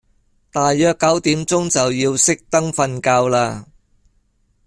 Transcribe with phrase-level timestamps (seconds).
[0.51, 3.65] 大約九點鐘就要熄燈瞓覺嘞